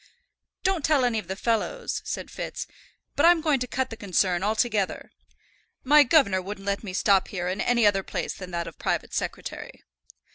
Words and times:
"Don't 0.63 0.83
tell 0.83 1.05
any 1.05 1.19
of 1.19 1.27
the 1.27 1.35
fellows," 1.35 2.01
said 2.03 2.31
Fitz, 2.31 2.65
"but 3.15 3.23
I'm 3.23 3.39
going 3.39 3.59
to 3.59 3.67
cut 3.67 3.91
the 3.91 3.95
concern 3.95 4.41
altogether. 4.41 5.11
My 5.83 6.01
governor 6.01 6.41
wouldn't 6.41 6.65
let 6.65 6.83
me 6.83 6.91
stop 6.91 7.27
here 7.27 7.47
in 7.47 7.61
any 7.61 7.85
other 7.85 8.01
place 8.01 8.33
than 8.33 8.49
that 8.49 8.65
of 8.65 8.79
private 8.79 9.13
secretary." 9.13 9.83